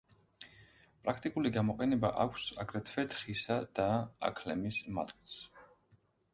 პრაქტიკული 1.07 1.51
გამოყენება 1.57 2.11
აქვს 2.25 2.47
აგრეთვე 2.65 3.07
თხისა 3.13 3.61
და 3.81 3.87
აქლემის 4.33 4.83
მატყლს. 4.99 5.41